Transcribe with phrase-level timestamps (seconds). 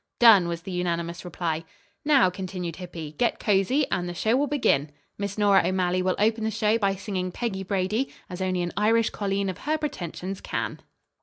[0.17, 1.63] "Done," was the unanimous reply.
[2.03, 4.89] "Now," continued Hippy, "get cozy, and the show will begin.
[5.19, 9.11] Miss Nora O'Malley will open the show by singing 'Peggy Brady,' as only an Irish
[9.11, 10.81] colleen of her pretensions can."